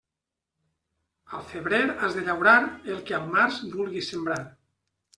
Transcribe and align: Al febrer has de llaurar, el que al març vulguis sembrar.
Al 1.35 1.43
febrer 1.51 1.83
has 1.91 2.17
de 2.21 2.25
llaurar, 2.31 2.57
el 2.97 3.07
que 3.11 3.19
al 3.21 3.31
març 3.39 3.63
vulguis 3.79 4.15
sembrar. 4.17 4.45